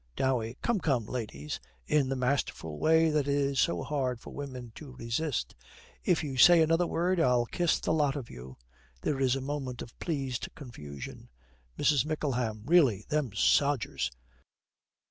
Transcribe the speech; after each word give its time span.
DOWEY. 0.15 0.57
'Come, 0.63 0.79
come, 0.79 1.05
ladies,' 1.05 1.59
in 1.85 2.09
the 2.09 2.15
masterful 2.15 2.79
way 2.79 3.11
that 3.11 3.27
is 3.27 3.59
so 3.59 3.83
hard 3.83 4.19
for 4.19 4.33
women 4.33 4.71
to 4.73 4.93
resist; 4.93 5.53
'if 6.03 6.23
you 6.23 6.37
say 6.37 6.59
another 6.59 6.87
word, 6.87 7.19
I'll 7.19 7.45
kiss 7.45 7.79
the 7.79 7.93
lot 7.93 8.15
of 8.15 8.27
you.' 8.27 8.57
There 9.01 9.19
is 9.19 9.35
a 9.35 9.41
moment 9.41 9.83
of 9.83 9.95
pleased 9.99 10.49
confusion. 10.55 11.29
MRS. 11.77 12.03
MICKLEHAM. 12.07 12.63
'Really, 12.65 13.05
them 13.09 13.31
sodgers!' 13.33 14.09